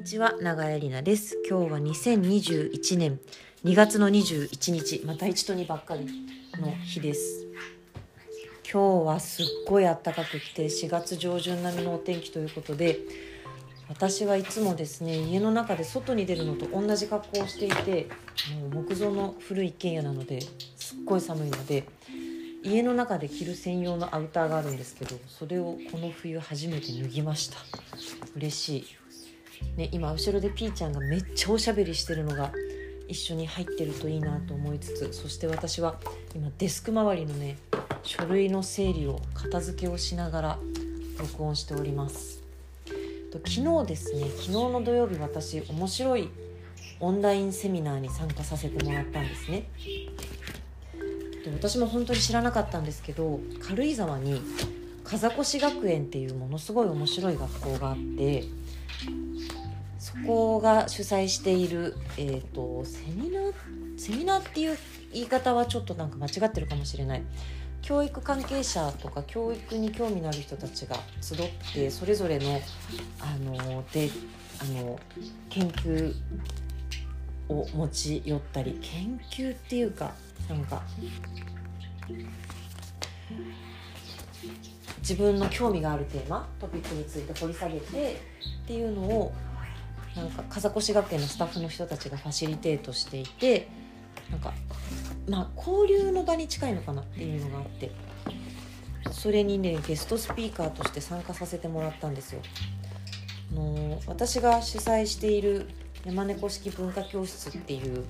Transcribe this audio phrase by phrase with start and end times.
[0.00, 1.36] にちは長江里奈です。
[1.46, 3.20] 今日は2021年
[3.66, 6.06] 2月の21日また1と2ばっかり
[6.58, 7.46] の日です。
[8.64, 12.98] 今日はすっごい暖かく来て4月上旬並みのお天気ということで
[13.90, 18.08] 私はいつもですね家の中で外に出るのと同じ格好をしていて
[18.72, 20.40] もう木造の古い一軒家なので
[20.76, 21.84] すっごい寒いので
[22.62, 27.58] 家の中で着る専用のアウターがあるんですけどそれをこの冬初めて脱ぎました。
[28.36, 28.86] 嬉しい、
[29.76, 32.52] ね、今後ろでピーちゃんがめっちゃおしゃべりしてるのが
[33.08, 35.98] 一緒に入ってるといいなと思いつつそして私は
[36.34, 37.58] 今デスク周りのね
[38.02, 40.58] 書類の整理を片付けをしながら
[41.18, 42.40] 録音しております。
[43.32, 46.28] と昨日ですね昨日の土曜日私面白い
[47.00, 49.68] オンラインセミナーに参加させてもらったんですね。
[51.44, 54.40] で私も本当に知らなかったんですけど軽井沢に
[55.04, 58.44] 風越学園っていうものすごい面白い学校があって
[60.12, 63.52] そこが主催している、えーと、セミナー
[63.96, 64.78] セミナーっていう
[65.12, 67.22] 言い方はちょっとなんか間違ってるかもしれない。
[67.82, 71.38] 教育関係者とか教育に興味のある人たちが集っ
[71.72, 72.60] てそれぞれの
[73.20, 74.10] あので
[74.60, 74.98] あの
[75.48, 76.14] 研究
[77.48, 80.12] を持ち寄ったり研究っていうか
[80.48, 80.82] なんか
[84.98, 88.20] 自分の興味があるテーマトピックについて掘り下げて
[88.64, 89.32] っていうのを
[90.16, 93.68] なんか風越学園のスタッフの人たちがファシリテートしていて
[94.30, 94.52] なんか
[95.28, 97.90] まあ交流の場に近いのかなっていうのがあって
[99.12, 102.40] それにねゲストスピーカーとして参加させてもらったんですよ。
[103.52, 105.68] あの私が主催している
[106.04, 108.04] 山猫式文化教室っていう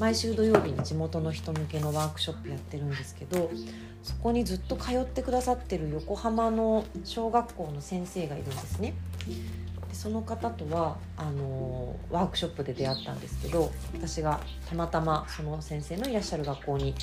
[0.00, 3.50] 毎週土曜日に地元の人向けのワークショップやってるんですけど
[4.02, 8.94] そこにずっと通ってくださってる横浜の小学校の先生がいるんですね。
[9.88, 16.94] でその方とはあのワークショップで出会ったんですけど私がたまたまその先生のいらっしゃる学校に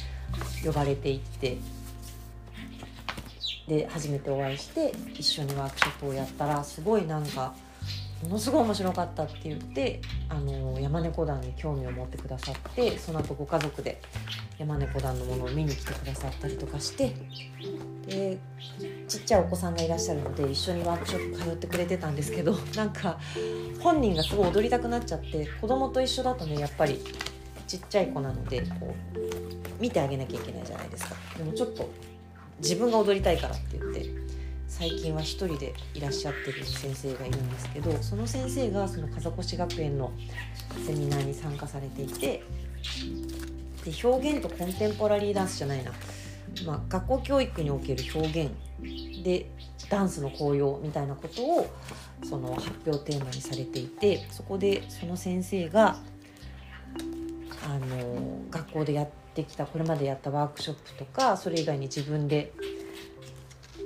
[0.63, 1.57] 呼ばれていって
[3.67, 7.53] で初めてお会いして一緒にワークショップをやったらすごいなんか
[8.25, 14.01] ものすごい面白かったって言ってあの山猫団に興味を持ってくださってその後ご家族で
[14.57, 17.13] 山猫団のものを見に来てくださったりとかして
[18.07, 18.39] で
[19.07, 23.19] ちっちゃいお子さんがいらっしゃるので一緒にワークショップ通ってくれてたんですけど なんか
[23.79, 26.99] 本人がすごい踊りたくなっちゃって子供と一緒だとねやっぱり
[27.67, 31.15] ちっちゃい子なのでこう見てあげなきゃいけないじゃないですか。
[31.37, 31.87] でもちょっと
[32.59, 34.09] 自分が踊りたいからって言って
[34.77, 40.11] 最近は一人でいらっしゃってる先生がいるんですけどその先生がその風越学園の
[40.85, 42.43] セミナーに参加されていて
[43.85, 45.91] で表現とコンテンポラリーダンスじゃないな、
[46.65, 48.51] まあ、学校教育における表現。
[49.23, 49.49] で
[49.89, 51.67] ダンスの効用みたいなことを
[52.23, 55.97] その発表テーマにされていてそこでその先生が
[57.65, 62.51] あの学校でやってきたこれまでやったワークショップとかそれ以外に自分で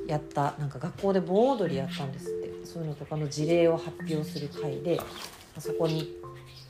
[0.09, 5.00] やったなんか学校で盆踊りやったんですってそういうのとかの事例を発表する会で
[5.59, 6.16] そこに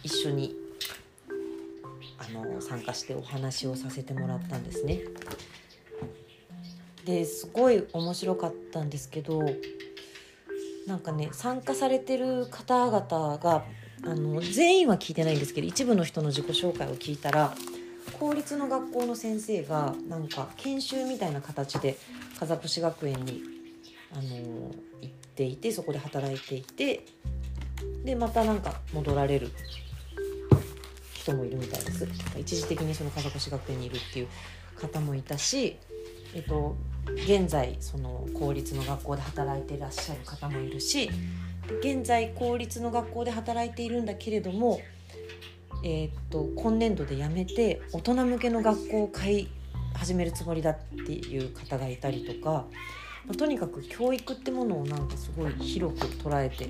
[0.03, 0.55] 一緒に
[2.17, 5.01] あの参加してお話をさせてもらったんですね。
[7.05, 9.41] ですごい面白かったんですけど
[10.85, 13.63] なんかね参加されてる方々が
[14.03, 17.53] あの全員は聞いてないんですけど一部の人の自己紹介を聞いたら
[18.19, 21.97] 公立の学校の先生がなんか研修みたいな形で
[22.39, 23.41] 風越学園に、
[24.11, 24.73] あの行
[25.05, 27.05] っていてそこで働いていて
[28.03, 29.51] でまたなんか戻られる
[31.13, 32.07] 人もいるみたいです。
[32.37, 34.27] 一時的にその風越学園にいるっていう
[34.79, 35.77] 方もいたし、
[36.33, 36.75] えっと、
[37.25, 41.09] 現在その公立の学校で働いていらっしゃる方もいるし
[41.81, 44.79] 現在公立の学校で働いているんだけれども
[45.83, 49.47] え、っと今年度で辞めて大人向けの学校を買い
[49.99, 52.65] 始めるつもりだっていう方がいたりとか、
[53.25, 56.69] まあ、とにかく教育ってものをなんかすごい広く捉えて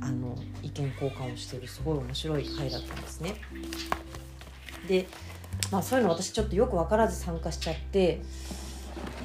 [0.00, 3.34] あの意見交換をしてるすごい面白い回だったんですね。
[4.86, 5.06] で
[5.72, 8.20] まあそういうの私ちょっとよく分からず参加しちゃって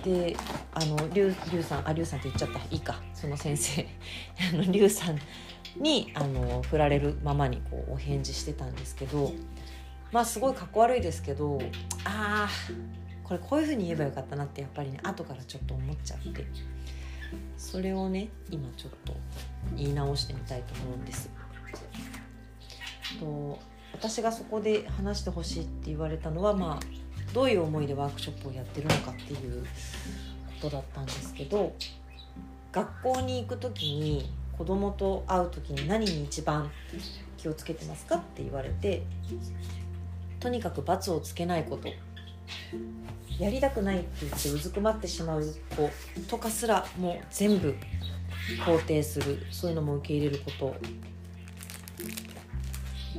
[0.06, 0.38] で
[0.74, 2.60] あのリュウさんあリュウさんって言っちゃった。
[2.74, 3.02] いいか。
[3.14, 3.86] その先生。
[4.54, 5.20] あのリュウさん
[5.78, 9.34] にあの振られるままにこうお返事してたんですけど
[10.12, 11.60] まあすごいかっこ悪いですけど
[12.06, 12.50] ああ
[13.24, 16.46] これこういうふうに言えばよかったなってやっぱりね後からちょっと思っちゃって
[17.58, 19.14] それをね今ちょっと
[19.76, 21.30] 言い直してみたいと思うんです。
[23.20, 23.60] と
[23.94, 29.68] 私がそこで話してほしいって言われたのはまあどういう思いでワークショップをやってるのかっていうこ
[30.62, 31.74] とだったんですけど
[32.72, 36.70] 学校に行く時に子供と会う時に何に一番
[37.38, 39.04] 気をつけてますかって言われて
[40.40, 41.90] とにかく罰をつけないこと
[43.40, 45.44] やりたくないって言ってうずくまってしまう
[45.76, 45.90] 子
[46.28, 47.76] とかすらもう全部
[48.66, 50.76] 肯定するそういうのも受け入れること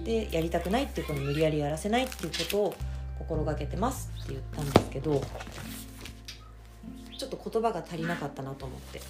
[0.03, 2.75] でやりたくないっていう子に無理やりやらせないっていうことを
[3.19, 5.21] 心がけてますって言ったんですけど
[7.19, 9.01] ちょっと言葉が足りなかったなと思って。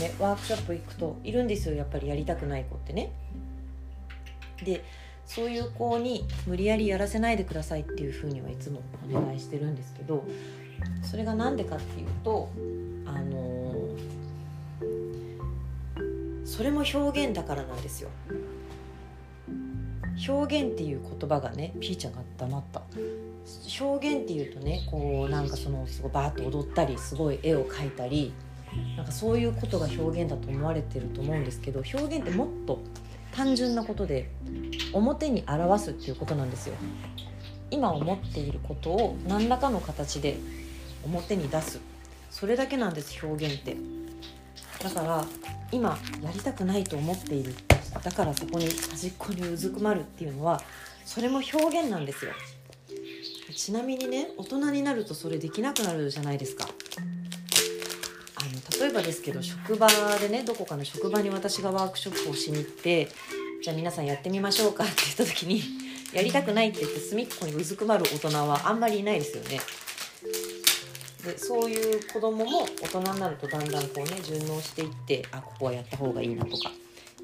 [0.00, 3.10] ね、ワークショップ行くといるんですよやっぱりやりたくない子ってね。
[4.62, 4.84] で
[5.26, 8.80] そういう子に無理やりやらせないでくださいっていうふうにはいつも
[9.10, 10.24] お願いしてるんですけど
[11.02, 12.48] それが何でかっていうと
[13.06, 13.74] あの、
[16.44, 18.10] それも表現だからなんですよ。
[20.28, 22.82] 表現っていう言葉がねピーちゃんが黙った
[23.80, 28.32] 表現っていうとねこうなんかそのすごいバーッと踊ったりすごい絵を描いたり
[28.96, 32.80] なんかそういうことが表現だと思われてると思うんですけど表現ってもっと
[33.32, 34.30] 単純なことで
[34.92, 36.74] 表に表すっていうことなんですよ。
[37.70, 40.38] 今思っていることを何らかの形で
[41.04, 41.80] 表に出す。
[42.30, 43.76] それだけなんです表現って。
[44.82, 45.24] だから
[45.72, 47.54] 今やりたくないと思っている。
[48.02, 50.60] だからそこに端っこにうずくまるっていうのは
[51.04, 52.32] それも表現なんですよ。
[53.54, 56.68] ちなみにね大人になるとそれできなくなるじゃないですか。
[58.36, 59.88] あの例えばですけど職場
[60.20, 63.08] でねどこかの職場に私がワークショップをしに行って
[63.66, 65.60] じゃあ皆さんやってみましょうか って言った時に
[66.12, 69.60] やりたくないって言って隅っこにうずくまる大人はあんまりいないですよね
[71.24, 76.70] でそういう子供も大人になるとだんだんこうね順応していってあここはやった方がいいなとか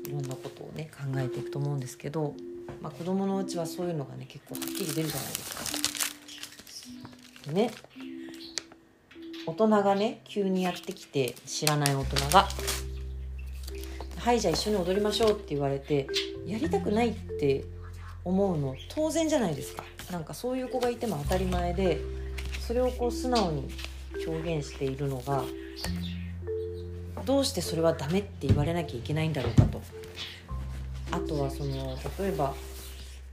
[0.05, 2.35] いろんなことをね考えていくと思うんですけど、
[2.81, 5.55] まあ、子供のうちはそういうのがね結構はっきり出るじゃないです
[7.47, 7.53] か。
[7.53, 7.71] でね
[9.47, 12.49] 大人がね急にやってきて知らない大人が
[14.19, 16.09] 「はいじゃあ一緒に踊りましょう」って言われて
[16.47, 17.65] やりたくないって
[18.25, 19.85] 思うの当然じゃないですか。
[20.11, 22.01] なんかそういう子がいても当たり前で
[22.61, 23.69] それをこう素直に
[24.27, 25.43] 表現しているのが
[27.25, 29.81] どうしてそれはダメって言われなきゃいけないんだろうかと
[31.11, 32.55] あとはその例えば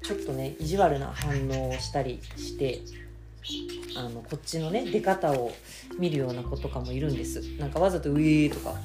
[0.03, 2.81] ちょっとね意地悪な反応をしたりして
[3.97, 5.51] あのこっちのね出方を
[5.97, 8.75] 見るような子とかもいるんですなんかわざと「ウィー」とか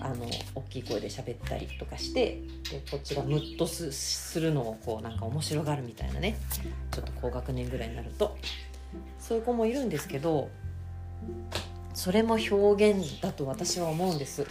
[0.00, 2.40] あの大きい声で喋ったりとかして
[2.70, 6.38] でこっちがムッとするのをこうなんか面白がるみたいなね。
[6.92, 8.36] ちょっと高学年ぐらいになると。
[9.18, 10.48] そういう子もいるんですけど
[11.92, 14.46] それも表現だと私は思うんです。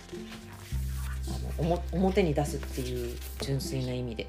[1.59, 4.27] あの表に出すっていう純粋な意味で。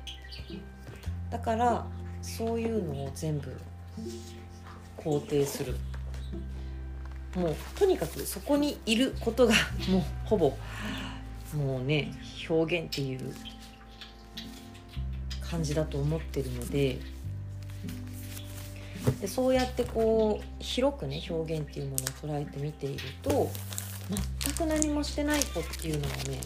[1.31, 1.87] だから
[2.23, 3.55] そういうのを全部
[4.97, 5.77] 肯定する。
[7.35, 9.55] もうとにかくそこにいることが
[9.89, 10.57] もうほぼ
[11.55, 12.13] もうね
[12.49, 13.35] 表現っていう
[15.41, 16.99] 感じだと思ってるので
[19.21, 23.51] でそうやってこう広くね表現っていうものを捉えて見ていると
[24.43, 26.41] 全く何もしてない子っていうのはね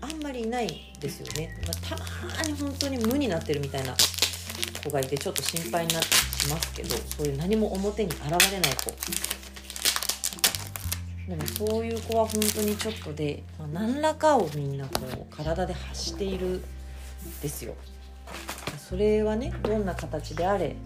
[0.00, 3.94] あんまりいないですよね、まあ、たまに本当に無になってるみたいな
[4.82, 8.92] 子がいてちょっと心配になってしますけどそういう何も表に現れない子。
[11.28, 16.62] でもそういう子は本当にちょっとで、まあ、何らかをみんなこう体で発しているん
[17.40, 17.74] ですよ。
[18.76, 20.76] それはねどんな形であれ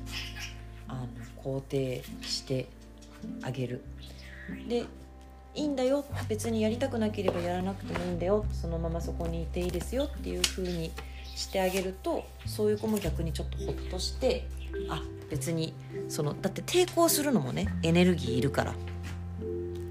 [0.89, 1.09] あの
[1.43, 2.67] 肯定して
[3.43, 3.83] あげる。
[4.69, 4.85] で
[5.55, 10.93] いいんだよ別にやりたくなければやらなくてもいいんだよそのままそこにいていいですよっていう風に
[11.35, 14.47] してあげるとそういう子も逆にちょっとほっとして
[14.91, 15.73] あ別に
[16.09, 18.75] そのだって抵抗するのもねエネルギーいるから。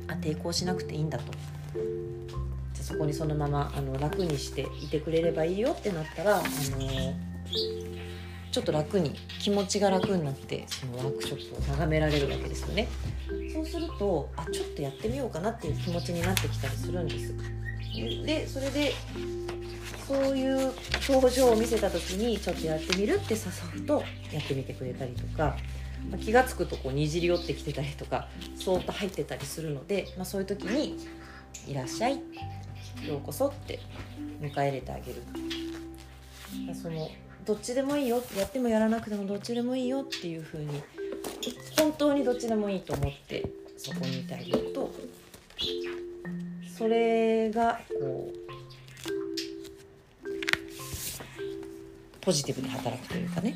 [0.08, 1.26] あ抵抗しなくていいんだと。
[2.74, 7.14] じゃそこにそのままあの楽にしていてくれればいいよってなったらあの
[8.52, 12.88] ちょっと楽に気持ちが楽になってそのワークショップを眺められるわけですよね。
[13.54, 17.34] そうするとあちょっとやってみようかなっていう気持ちになってきたりするんです。
[18.26, 18.94] でそれで
[20.08, 20.72] そういう
[21.10, 25.58] 表情を見せた時にちょっとやってみるって誘うとやってみてくれたりとか、
[26.10, 30.98] まあ、気が付くとこうにじり寄ってきてたりとかそーっと入ってたりするので、まあ、そういう時に
[31.68, 32.20] 「いらっしゃい」
[33.08, 33.80] 「ようこそ」って
[34.42, 35.22] 迎え入れてあげる。
[36.74, 37.10] その
[37.46, 40.82] どっちでもいいよやってもやらなくてもどっちでもいいよっていう風に
[41.78, 43.46] 本当にどっちでもいいと思って
[43.78, 44.92] そこにいてあげると
[46.76, 48.46] それがこう
[52.20, 53.56] ポジティブに働くというかね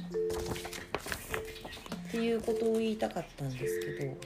[2.10, 4.18] っていうことを言いたかったんですけど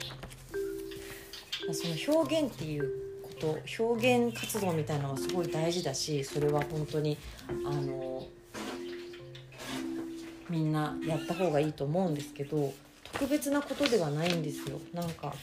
[1.67, 2.89] まその表現っていう
[3.21, 7.17] こと表現活動みたいなのはすごい大事だしそれは本当に
[7.65, 8.25] あの
[10.49, 12.73] みんなやった方がいいと思うんですけど
[13.11, 14.79] 特別なことではないんですよ。
[14.93, 15.33] なんか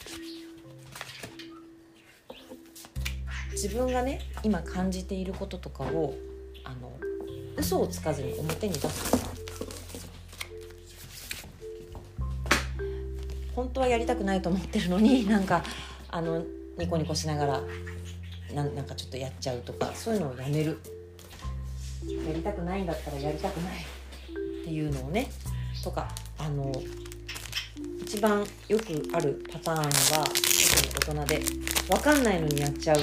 [3.51, 6.15] 自分がね今感じていることとかを
[6.63, 6.91] あの
[7.57, 9.40] 嘘をつかずに表に出すとか
[13.61, 15.63] 本当はやりたくないと思ってるのに なんか
[16.09, 16.43] あの
[16.79, 17.61] ニコニコしながら
[18.55, 20.79] ななんかちょっとやっちゃうとかそういうのをやめる。
[22.03, 25.29] やりたくないんだったらやりたくないっていうのをね
[25.83, 26.71] とかあの
[28.01, 30.25] 一番よくあるパターンは
[31.03, 31.39] 特に大人で
[31.87, 32.97] 分かんないのにやっちゃう。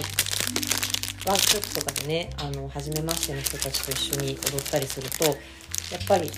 [1.27, 6.29] ワークショップとかでねあの初めましての人たちと一緒に踊ったりするとやっぱり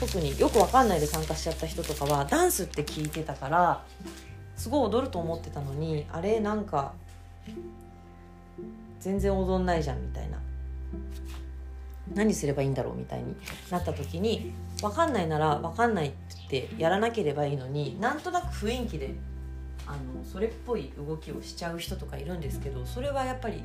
[0.00, 3.84] 特によく分かんないで参加しちゃった人とかはダンスって聞いてたから
[4.56, 6.92] すごい踊ると思ってたのにあれなんか
[9.00, 10.38] 全然踊んないじゃんみたいな。
[12.14, 13.36] 何すればいいんだろうみたいに
[13.70, 16.12] なった時に分かんないなら分かんないっ
[16.48, 19.14] てやらなければいいのになんとなく雰囲気で
[19.86, 23.62] あのそれっぽい動きをしちゃう人とかいるんですけどそれはやっぱり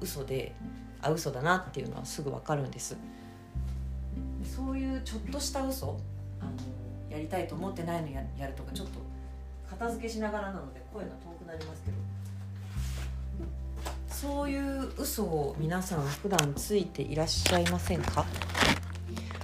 [0.00, 0.54] 嘘で
[1.00, 2.96] あ嘘だなっていうのはすぐ分かるんです。
[4.44, 5.98] そういうちょっとした嘘
[6.40, 6.50] あの
[7.10, 8.92] やりたいと思ってないのややるとかちょっと
[9.68, 11.96] 片付けしながらなので声が遠くなりますけど。
[14.08, 18.24] そういう嘘を皆さん普段ついていらっしゃいませんか？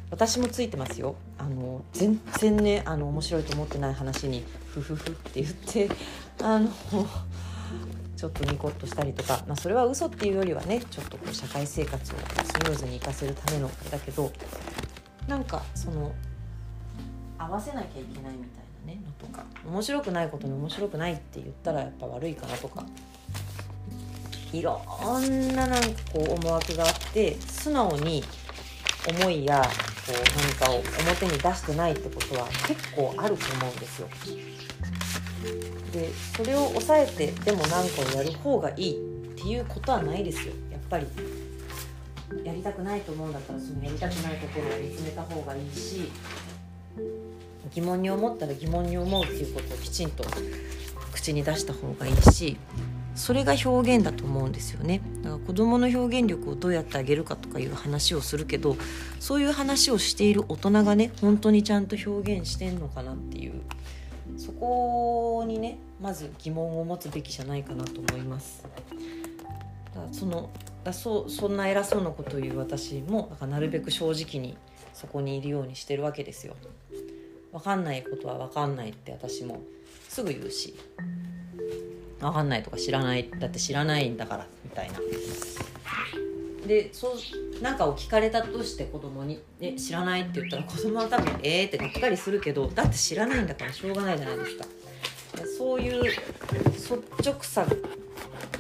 [0.09, 1.17] 私もついてますよ。
[1.37, 5.91] あの全然ねあの面白いと思ってない話にフフフって言って
[6.41, 6.71] あの
[8.17, 14.31] ちょっとニコッとしたりとか、まあ、それは嘘っていうよりはねちょっとこう社会生活をスムーズに活かせるためのだけど
[15.29, 16.13] なんかその
[17.39, 19.45] 合わせなきゃいけないみたいなねのとか。
[19.67, 22.85] 面白くないことに面白くないって言ったらやっぱ悪いかなとか。
[24.51, 24.81] いろ
[25.21, 28.25] んななんかこう思惑があって素直に
[29.07, 29.61] 思いや
[30.07, 34.09] こう何かを表に出してないってことは結構あると思うんですよ。
[35.93, 40.55] でそれを抑えてでも何かをやる方がいいっていうことはないですよ。
[40.73, 41.07] やっぱり
[42.45, 46.11] やりたくないと思うんだったらそのやりたくないところを見つめた方がいいし
[47.75, 50.25] 疑問に思ったら疑問に思うっていうことをきちんと
[51.13, 52.57] 口に出した方がいいし
[53.15, 55.01] それが表現だと思うんですよね。
[55.23, 58.77] だから子どもの表現力をどうやってあげるかとかいう話をするけど
[59.19, 63.61] そういう話をしている大人がね本当にちゃんと表現してんのかなっていう
[64.37, 68.63] そこにねまず疑問を持つべきじゃないかなと思います。
[68.63, 68.69] だ
[70.01, 70.49] からその
[70.89, 74.57] だそそんな偉そうなことを言う私もだからなるべく正直に
[74.95, 76.57] そこにいるようにしてるわけですよ。
[77.53, 79.61] 分かんないことは分かんないって私も
[80.09, 80.75] すぐ言うし。
[82.21, 84.99] 分かんないとか知らないだって知らないんだからみたいな。
[86.67, 94.65] でそうなんかを聞かれたとして子供に「ね、知らない」って言ったら子供は多分「えー」ってがっかりするけどだって知らないんだからしょうがないじゃないですか。
[95.57, 97.65] そういう率直さ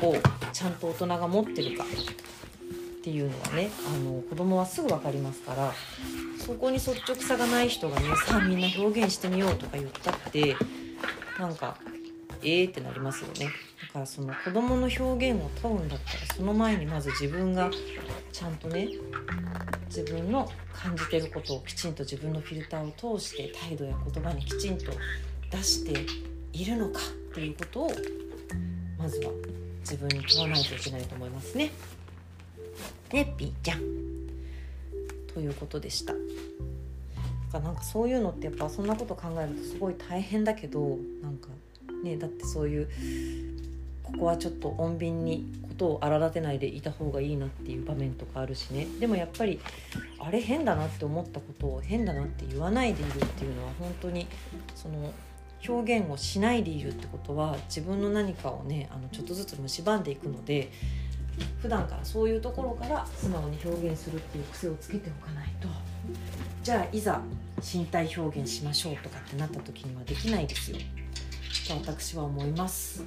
[0.02, 0.14] を
[0.52, 5.73] ちゃんと大人が持ってるかっていうのはねあの子供はすぐ分かりますから
[6.38, 10.57] そこに率直さがない人がねさあみんな表現してみようとか言ったって
[11.38, 11.78] なんか
[12.43, 13.50] ええー、ってなりますよね。
[13.88, 17.71] だからその子供の表現を問うんだったらその前にまず自分が
[18.33, 18.88] ちゃんとね
[19.87, 24.93] 自分の感じてることをきちんと自分のフィルターを通して態度や言葉にきちんと
[25.50, 26.07] 出して
[26.52, 27.90] いるのかっていうことを
[28.99, 29.33] まずは
[29.88, 31.71] 自分に問わないといけないと思いますね。
[33.11, 33.80] ねピーちゃん。
[35.33, 36.12] ということでした。
[37.59, 41.49] なんかそういうのってやっぱそんなこと考えるとすごい大変だけどなんか
[42.04, 42.88] ねだってそういう
[44.02, 49.59] ここはちょっと穏便にことを荒立てないでいた方がいいなっていう場面とかあるしねでもやっぱり
[50.18, 54.26] あれ変だなって思ったことを変だなって言わないでいるっていうのは本当に
[54.75, 55.12] その
[55.67, 60.71] 表現をしないでいるってことは自分の何かをねあのちょっとずつ蝕んでいくので
[61.61, 65.69] 普段からそういうところから素直に表現するっていう癖をつけておかないと。
[66.62, 67.21] じゃあいざ
[67.61, 70.79] 身体表現しましょうとかってなった時にはできないですよ。
[71.69, 73.05] と私は思います。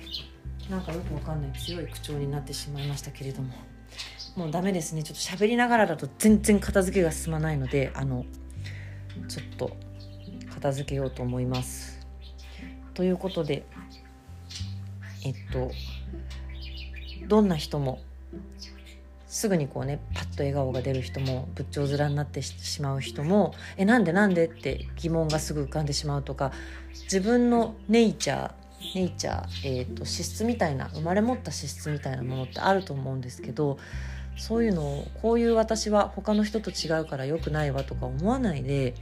[0.70, 3.54] なんかよくわかんない強い口調になってしまいましたけれども。
[4.36, 5.04] もうダメですね。
[5.04, 8.26] ちょっと喋りながらだと全然片付けが進まないのであの
[9.28, 9.76] ちょっと
[10.54, 12.01] 片付けようと思います。
[12.94, 13.64] ということで
[15.24, 15.72] えっと
[17.28, 18.00] どんな人も
[19.28, 24.48] すぐにこうねパッと笑顔が出る人も仏頂面になってしまう人もえなんでなんで？
[24.48, 26.52] って疑問がすぐ浮かんでしまうとか
[27.04, 28.52] 自分のネイチャー
[28.96, 33.78] ネイチャー、えーと、資質みたいな生まれ持った資質みたいなものってあると思うんですけど
[34.38, 38.96] そういうのをこういう私は他の人と違うから良くないわとか思わないで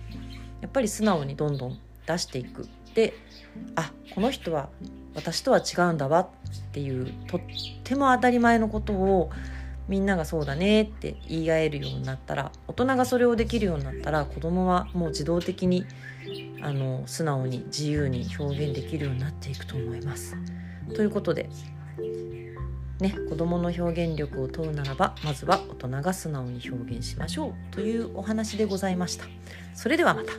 [0.61, 2.67] やっぱり素直にどんどん出していく。
[2.95, 3.13] で
[3.75, 4.69] あこの人は
[5.15, 6.27] 私とは違うんだわっ
[6.71, 7.41] ていうとっ
[7.83, 9.31] ても当たり前のことを
[9.87, 15.85] みんながそうだねって言い合えるようになったら大人がそれをできるようになったら子供はもう自動的に
[16.61, 20.35] あの素直に自由に表現できるようになっていくと思います。
[20.95, 21.49] ということで
[22.99, 29.25] ね、子どもの表現力を問うならばまずは大人が素直に表現しましょうというお話でございました。
[29.73, 30.33] それではまた。